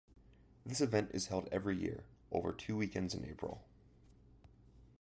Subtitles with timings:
[0.65, 3.61] This event is held every year, over two weekends in April.